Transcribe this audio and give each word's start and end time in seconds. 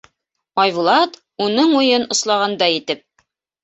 Айбулат, 0.63 1.21
уның 1.49 1.79
уйын 1.83 2.09
ослағандай 2.19 2.83
итеп: 2.83 3.09